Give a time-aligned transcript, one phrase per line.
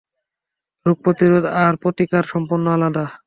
[0.85, 3.05] রোগ প্রতিরোধ আর প্রতিকার সম্পূর্ণ আলাদা।